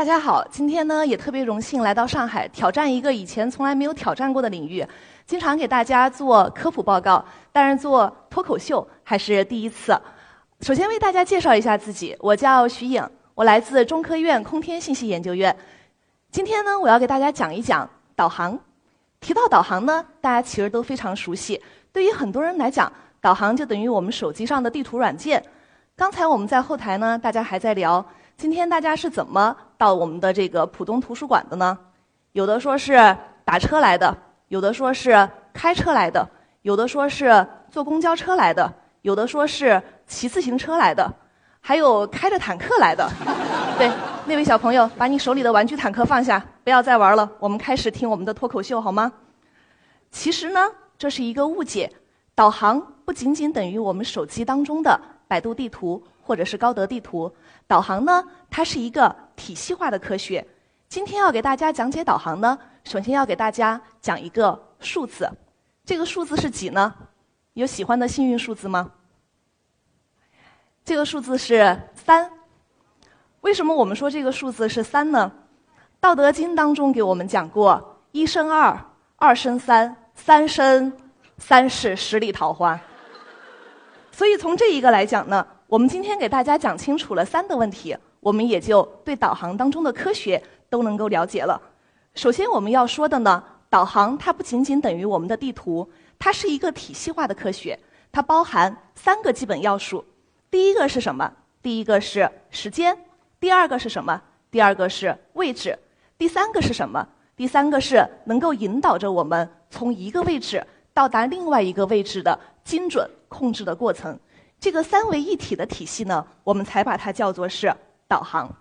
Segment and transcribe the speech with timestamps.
[0.00, 4.82] 大家好，今天呢也特别荣幸来到上海，挑战一个以前从来没有挑战过的领域。
[5.26, 7.22] 经常给大家做科普报告，
[7.52, 9.94] 但是做脱口秀还是第一次。
[10.62, 15.54] 首先为大家介绍一下自己，我叫徐颖，我来自中科院空天信息研究院。
[16.30, 17.86] 今天呢，我要给大家讲一讲
[18.16, 18.58] 导航。
[19.20, 21.60] 提到导航呢，大家其实都非常熟悉。
[21.92, 25.44] 对于很多人来讲，导航就等于我们手机上的地图软件。
[25.94, 28.02] 刚才我们在后台呢，大家还在聊。
[28.38, 31.78] 今天大家是怎么到我们的这个浦东图书馆的呢？
[32.32, 33.16] 有的说是
[33.46, 34.14] 打车来的，
[34.48, 36.28] 有的说是开车来的，
[36.60, 41.10] 有的说是坐公交车来的，有的说是骑自行车来的，
[41.62, 43.10] 还有开着坦克来的。
[43.80, 43.90] 对，
[44.26, 49.10] 那位小朋友，把你手里的玩具坦克放下，不要再玩了，我们开始听我们的脱口秀好吗？
[50.10, 50.60] 其实呢，
[50.98, 51.90] 这是一个误解，
[52.34, 56.04] 导航不仅仅等于我们手机当中的百度地图。
[56.22, 57.32] 或者是高德地图，
[57.66, 60.46] 导航呢，它是一个体系化的科学。
[60.86, 65.30] 今天要给大家讲解导航呢，首先要给大家讲一个数字，
[65.82, 66.94] 这个数字是几呢？
[67.54, 68.92] 有喜欢的幸运数字吗？
[70.84, 72.30] 这个数字是三。
[73.40, 75.32] 为什么我们说这个数字是三呢？
[76.00, 78.78] 《道德经》当中给我们讲过：一生二，
[79.16, 80.92] 二生三，三生
[81.38, 82.78] 三世十里桃花。
[84.12, 85.46] 所以从这一个来讲呢。
[85.70, 91.60] 我们今天给大家讲清楚了三的问题，我们也就对导航当中的科学都能够了解了。
[92.14, 97.78] 首先我们要说的呢，导航它不仅仅等于我们的地图，它是一个体系化的科学，
[98.12, 100.04] 它包含三个基本要素。
[100.50, 101.32] 第一个是什么？
[101.62, 102.96] 第一个是时间。
[103.38, 104.20] 第二个是什么？
[104.50, 105.78] 第二个是位置。
[106.18, 107.06] 第三个是什么？
[107.36, 114.18] 第三个是能够引导着我们从一个位置到达另外一个位置的精准控制的过程。
[114.58, 117.74] 这个三维一体的体系呢，我们才把它叫做是
[118.10, 118.52] 导航。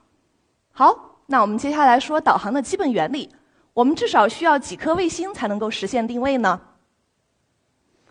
[0.72, 3.28] 好，那我们接下来说导航的基本原理。
[3.74, 6.62] 我们至少需要几颗卫星才能够实现定位呢？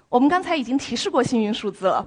[0.08, 2.04] 我们刚才已经提示过幸运数字了。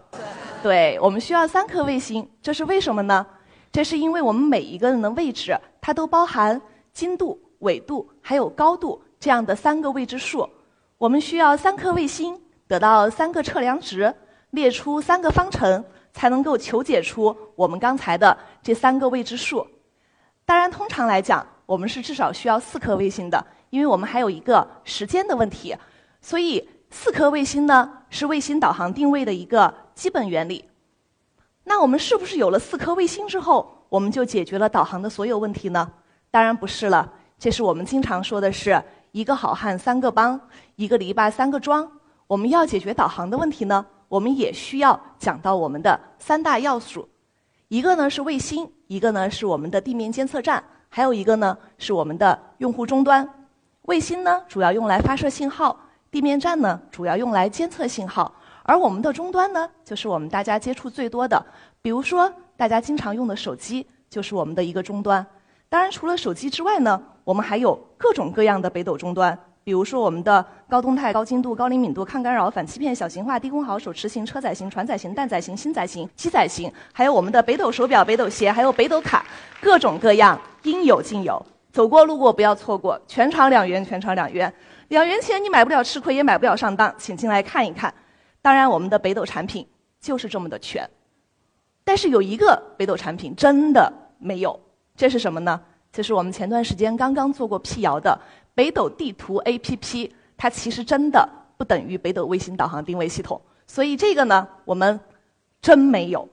[0.61, 3.25] 对，我们需要三颗卫星，这是为什么呢？
[3.71, 6.61] 这是因为我们每一个人的位置，它都包含
[6.91, 10.49] 经度、纬度还有高度这样的三个未知数。
[10.97, 12.37] 我们需要三颗卫星
[12.67, 14.13] 得到三个测量值。
[14.51, 15.81] 列出三个方程，
[16.13, 19.65] 才能够求解出我们刚才的这三个未知数。
[20.45, 25.75] 当然，通常来讲，我们是至少需要四颗卫星的，因为我们还有一个时间的问题。
[26.19, 30.65] 所以，四颗卫星呢，是卫星导航定位的一个基本原理。
[31.63, 35.91] 那我们是不是有了四颗卫星之后，我们就解决了导航的所有问题呢？
[36.29, 37.13] 当然不是了。
[37.39, 40.39] 这是我们经常说的是一个好汉三个帮，
[40.75, 41.89] 一个篱笆三个桩。
[42.27, 43.85] 我们要解决导航的问题呢？
[44.11, 47.07] 我们也需要讲到我们的三大要素，
[47.69, 53.25] 一个呢是卫星，一个呢是我们的地面监测站，还有一个呢是我们的用户终端。
[53.83, 55.79] 卫星呢主要用来发射信号，
[56.11, 61.41] 地面站呢主要用来监测信号，而我们的终端呢就是我们大家接触最多的，
[61.81, 65.25] 比如说大家经常用的手机就是我们的一个终端。
[65.69, 69.39] 当然，除了手机之外呢，我们还有各种各样的北斗终端。
[69.63, 79.25] 比如说我们的高动态、高精度、高灵敏度、抗干扰、反欺骗、小型化、低功耗、手持型、车载型、船载型、蛋载型、星载型、机载型，还有我们的北斗手表、北斗鞋，还有北斗卡，
[79.59, 81.45] 各种各样，应有尽有。
[81.73, 84.53] 走过路过不要错过，全场两元，全场两元，
[84.87, 87.93] 两元钱你买不了吃亏，也买不了上当，请进来看一看。
[88.41, 89.67] 当然，我们的北斗产品
[89.99, 90.89] 就是这么的全，
[91.83, 94.57] 但是有一个北斗产品真的没有，
[94.95, 95.59] 这是什么呢？
[95.91, 98.17] 这是我们前段时间刚刚做过辟谣的。
[98.53, 100.11] 北斗地图 APP，
[100.41, 104.99] 它其实真的不等于北斗卫星导航定位系统，所以这个呢，我们
[105.61, 106.27] 真没有。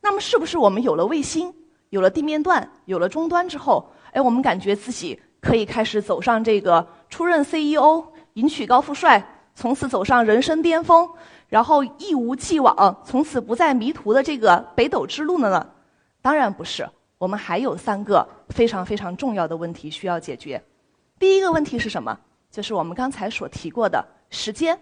[0.00, 1.52] 那么，是不是我们有了卫星，
[1.88, 8.04] 有了地面段，有了终端之后，哎，我们感觉自己可以开始走上这个出任 CEO、
[8.34, 9.20] 迎娶高富帅，
[9.56, 11.10] 从此走上人生巅峰，
[11.48, 15.68] 然后一无既往，从此不再迷途的这个北斗之路了呢？
[16.22, 16.88] 当然不是。
[17.18, 20.62] 我们还有三个非常非常重要的问题需要解决。
[21.18, 22.20] 第一个问题是什么？
[22.56, 24.80] 就是我们刚才所提过的时间。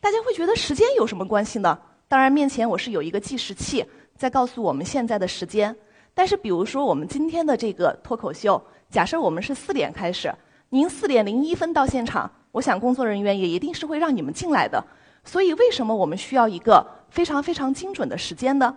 [0.00, 1.78] 大家会觉得时间有什么关系呢？
[2.08, 3.84] 当然，面前我是有一个计时器
[4.16, 5.76] 在告诉我们现在的时间。
[6.14, 8.58] 但是，比如说我们今天的这个脱口秀，
[8.88, 10.34] 假设我们是四点开始，
[10.70, 14.82] 您四点零一分到现场，我想工作人员也一定是会让你们进来的。
[15.24, 18.74] 所以，为什么我们需要一个非常非常精准的时间呢？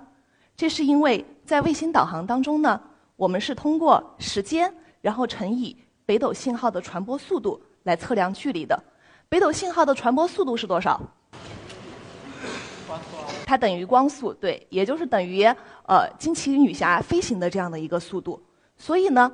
[0.58, 2.82] 这是因为在卫星导航当中呢，
[3.16, 8.78] 我们是通过时间，然后乘以北斗信号的传播速度来测量距离的。
[9.30, 11.02] 北斗信号的传播速度是多少？
[13.46, 15.44] 它等于光速，对，也就是等于
[15.88, 18.42] 呃惊奇女侠飞行的这样的一个速度。
[18.78, 19.32] 所以呢，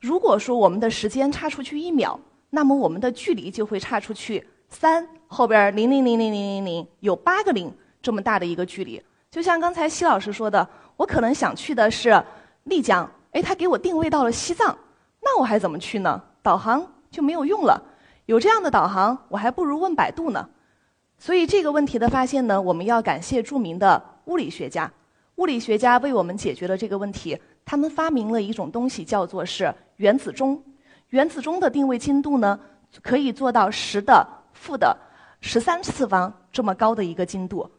[0.00, 2.18] 如果说我们的时间差出去一秒，
[2.50, 9.00] 那么我们的距离就会差出去三后边零零零零零零零有八个零这么大的一个距离。
[9.30, 12.20] 就像刚才西老师说的，我可能想去的是
[12.64, 14.76] 丽江，哎，他给我定位到了西藏，
[15.20, 16.20] 那我还怎么去呢？
[16.42, 17.82] 导航就没有用了。
[18.26, 20.48] 有这样的导航，我还不如问百度呢。
[21.18, 24.90] 所以这个问题的发现呢，我们要感谢著名的物理学家。
[25.36, 30.62] 物理学家为我们解决了这个问题，他们发明了一种东西，叫做是原子钟。
[31.10, 32.58] 原子钟的定位精度呢，
[33.02, 34.96] 可以做到十的负的
[35.40, 37.70] 十三次方这么高的一个精度。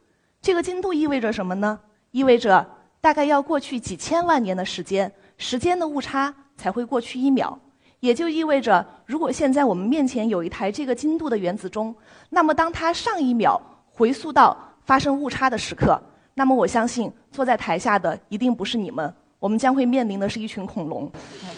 [0.42, 1.78] 这个精度意味着什么呢？
[2.10, 2.66] 意味着
[3.00, 7.58] 大概要过去几千万年的时间，时间的误差才会过去一秒。
[8.00, 11.94] 也就意味着，如果现在我们面前有一台这个精度的原子钟，
[12.30, 13.60] 那么当它上一秒
[13.92, 16.00] 回溯到发生误差的时刻，
[16.34, 21.10] 那么我相信坐在台下的一定不是你们，我们将会面临的是一群恐龙。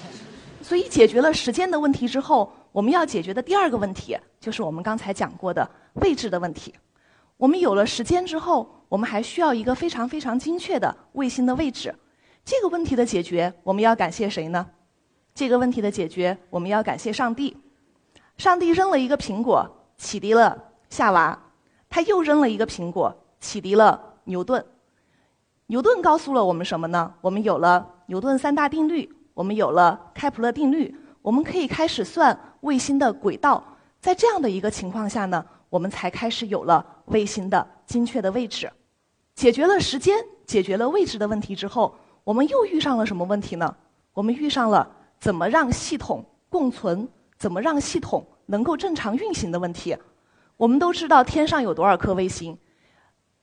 [0.60, 6.72] 所以，解决了时间的问题之后，我们要解决的第二个问题就是我们刚才讲过的位置的问题。
[7.36, 11.94] 我们有了时间之后，我们还需要一个非常非常精确的卫星的位置。
[12.44, 14.66] 这个问题的解决，我们要感谢谁呢？
[15.34, 17.56] 这个问题的解决，我们要感谢上帝。
[18.36, 21.38] 上帝扔了一个苹果，启迪了夏娃；
[21.88, 24.64] 他又扔了一个苹果，启迪了牛顿。
[25.66, 27.14] 牛顿告诉了我们什么呢？
[27.20, 33.62] 我们有了牛顿三大定律，我们有了开普勒定律，我们可以开始算卫星的轨道。
[34.00, 35.44] 在这样的一个情况下呢？
[35.70, 38.70] 我们才开始有了卫星的精确的位置，
[39.34, 40.14] 解决了时间、
[40.44, 41.94] 解决了位置的问题之后，
[42.24, 43.74] 我们又遇上了什么问题呢？
[44.12, 44.86] 我们遇上了
[45.22, 47.08] 怎么让系统共存、
[47.38, 49.96] 怎么让系统能够正常运行的问题。
[50.56, 52.58] 我们都知道天上有多少颗卫星，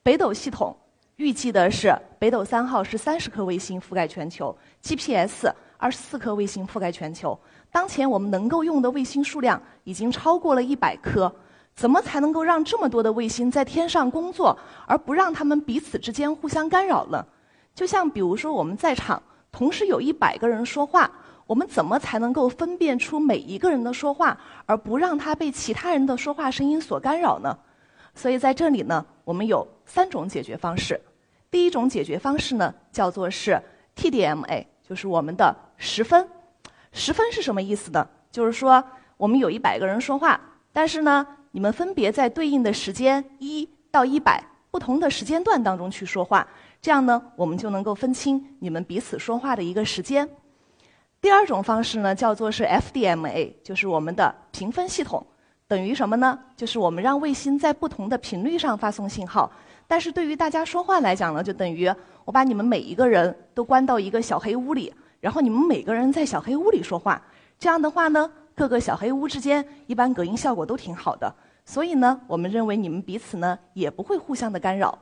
[0.04, 0.76] 北斗系统
[1.16, 4.54] 预计的是北斗三号是三十颗卫星覆盖全球
[4.84, 5.48] ，GPS
[5.78, 7.40] 二十四颗卫星覆盖全球。
[7.72, 11.34] 当前我们能够用的卫星数量已经超过了一百颗。
[11.76, 17.26] 怎么才能够让这么多的卫星在天上工作，而不让他们彼此之间互相干扰呢？
[17.74, 21.10] 就像比如说我们在场同时有一百个人说话，
[21.50, 27.58] 我们怎么才能够分辨出每一个人的说话，而不让他被其他人的说话声音所干扰呢？
[28.14, 31.02] 所以在这里呢，我们有三种解决方式。
[31.50, 33.60] 第一种解决方式呢，叫做是
[33.96, 36.30] TDMA，就是我们的十分。
[36.92, 38.08] 十分是什么意思呢？
[38.30, 38.84] 就是说
[39.18, 40.40] 我们有一百个人说话，
[40.72, 41.26] 但是呢。
[41.52, 46.48] 你们分别在对应的时间一到一百不同的时间段当中去说话，
[46.80, 50.30] 这样呢，我们就能够分清你们彼此说话的一个时间。
[51.22, 55.26] 第二种方式呢，叫做是 FDMA，就是我们的评分系统，
[55.68, 56.40] 等于什么呢？
[56.56, 59.52] 就是我们让卫星在不同的频率上发送信号，
[59.88, 61.94] 但是对于大家说话来讲呢，就等于
[62.26, 67.22] 我把你们每一个人都关到一个小黑屋里，然后你们每个人在小黑屋里说话，
[67.58, 68.32] 这样的话呢。
[68.56, 71.34] 各个小黑屋之间一般隔音效果都挺好的，
[71.64, 75.00] 所以呢，我们认为你们彼此呢也不会互相的干扰。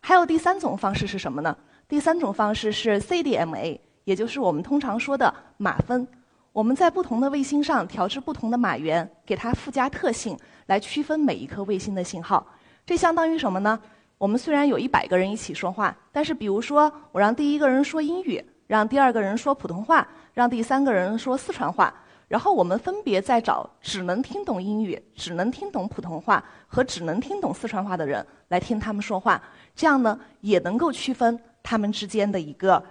[0.00, 1.56] 还有第三种方式是什么呢？
[1.88, 3.78] 第三种方式是 CDMA，
[4.10, 6.04] 也就是我们通常说的码分。
[6.52, 10.36] 我们在不同的卫星上调制不同的码源，给它附加特性，
[10.66, 12.44] 来区分每一颗卫星的信号。
[12.84, 13.78] 这相当于什么呢？
[14.18, 21.94] 我们虽然有一百个人一起说话，但是比如说我让第一个人说英语，让第二个人说普通话，让第三个人说四川话。
[22.26, 29.40] 然后我们分别再找只能听懂英语、只能听懂普通话和只能听懂四川话的人来听他们说话，
[29.76, 32.82] 这样呢也能够区分他们之间的一个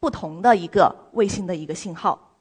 [0.00, 2.36] 不同的一个卫星的一个信号。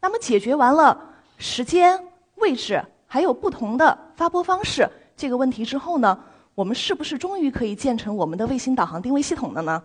[0.00, 0.98] 那么解决完了
[1.38, 6.18] 时间、位置还有不同的发波方式这个问题之后呢，
[6.54, 9.82] 我们是不是终于可以建成我们的卫星导航定位系统了呢？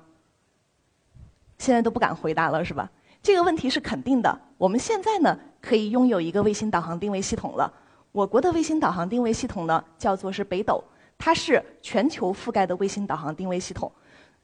[1.57, 2.89] 现在都不敢回答了，是吧？
[3.21, 4.39] 这个问题是肯定的。
[4.57, 5.37] 我们现在呢？
[5.61, 7.69] 可以拥有一个卫星导航定位系统了。
[8.13, 10.81] 我国的卫星导航定位系统呢，叫做是北斗，
[11.17, 13.91] 它是全球覆盖的卫星导航定位系统。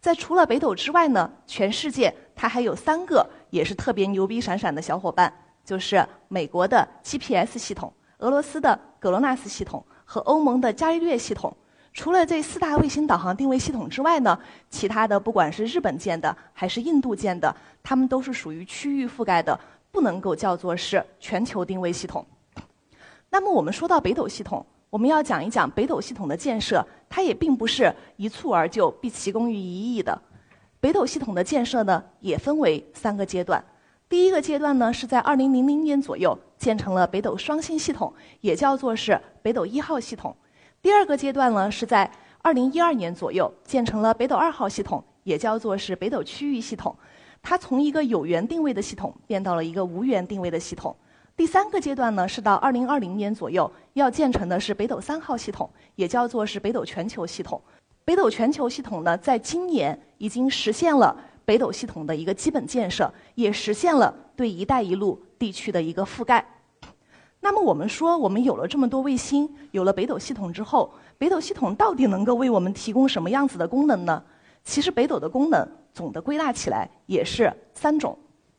[0.02, 11.56] 在除了北斗之外呢，全世界它还有三个也是特别牛逼闪闪的小伙伴，就是美国的 GPS 系统、俄罗斯的格罗纳斯系统和欧盟的伽利略系统。
[11.94, 14.38] 除了这四大卫星导航定位系统之外呢，
[14.70, 19.58] 其他的不管是日本建的还是印度建的，它们都是属于区域覆盖的。
[19.92, 22.26] 不能够叫做是全球定位系统。
[23.30, 30.22] 那么我们说到北斗系统，我们要讲一讲北斗系统的建设，它也并不是一蹴而就、毕其功于一役的。
[30.86, 33.66] 北斗系统的建设呢，也分为三个阶段。
[34.08, 40.36] 第一个阶段呢，是在2000年左右建成了北斗双星系统，也叫做是北斗一号系统。
[40.84, 42.12] 第二个阶段呢，是在
[42.44, 46.96] 2012年左右建成了北斗二号系统，也叫做是北斗区域系统。
[47.42, 50.96] 它从一个有源定位的系统变到了一个无源定位的系统。
[51.36, 57.60] 第三个阶段呢，是到2020年左右要建成的是北斗三号系统，也叫做是北斗全球系统。
[58.06, 66.46] 北斗全球系统呢，在今年已经实现了北斗系统的一个基本建设，也实现了对“一带一路”地区的一个覆盖。
[67.42, 74.24] 那么，我们说，我们有了这么多卫星，有了北斗系统之后，北斗系统到底能够为我们提供什么样子的功能呢？
[74.64, 78.18] 其实，北斗的功能总的归纳起来也是三种。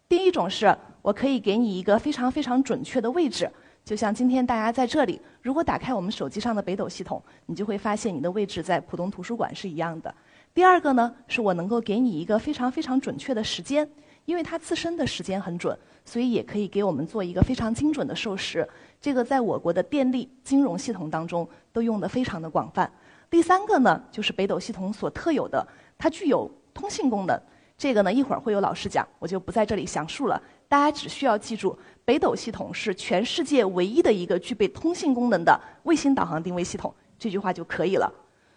[0.08, 0.72] 第一种是
[1.02, 3.50] 我可以给你一个非常非常准确的位置。
[3.84, 10.14] 就像今天大家在这里，如果打开我们手机上的北斗系统，你就会发现你的位置在浦东图书馆是一样的。
[10.56, 13.86] 第二个呢，是我能够给你一个非常非常准确的时间，
[14.25, 18.66] 因为它自身的时间很准，所以也可以给我们做一个非常精准的授时。
[18.98, 22.90] 这个在我国的电力、金融系统当中都用得非常的广泛。
[23.28, 27.38] 第三个呢，就是北斗系统所特有的，它具有通信功能。
[27.76, 30.42] 这个呢，一会儿会有老师讲，我就不在这里详述了。
[30.68, 31.78] 大家只需要记住。
[32.02, 38.10] 北斗系统是全世界唯一的一个具备通信功能的卫星导航定位系统，这句话就可以了。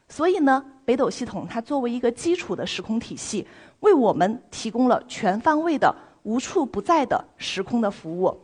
[0.10, 3.48] 所以呢，北斗系统它作为一个基础的时空体系，
[3.80, 8.38] 为我们提供了全方位的、无处不在的时空的服务。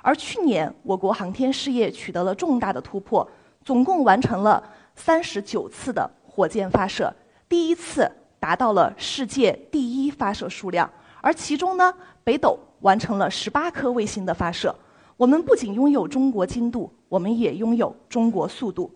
[0.00, 3.28] 而去年，我国航天事业取得了重大的突破，
[3.64, 4.62] 总共完成了
[4.94, 7.14] 三十九次的火箭发射，
[7.48, 8.10] 第一次
[8.40, 10.88] 达到了世界第一发射数量。
[11.20, 11.92] 而其中呢，
[12.24, 12.58] 北斗。
[12.80, 14.72] 完成了十八颗卫星的发射，
[15.16, 18.88] 我们不仅拥有中国精度，我们也拥有中国速度。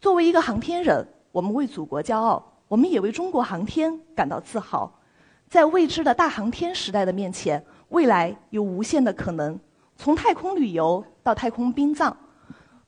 [0.00, 5.00] 作为一个航天人，我们为祖国骄傲，我们也为中国航天感到自豪。
[5.48, 9.58] 在未知的大航天时代的面前，未来有无限的可能。
[9.96, 12.16] 从太空旅游到太空殡葬，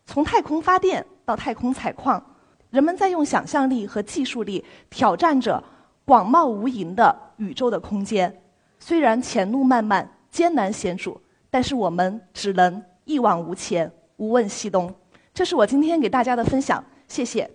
[0.05, 2.23] 从太空发电到太空采矿，
[2.71, 5.63] 人们在用想象力和技术力挑战着
[6.05, 8.43] 广袤无垠的宇宙的空间。
[8.79, 10.09] 虽然前路漫漫。
[10.31, 11.21] 艰难险阻，
[11.51, 14.95] 但是我们只能一往无前，无问西东。
[15.35, 17.51] 这是我今天给大家的分享，谢谢。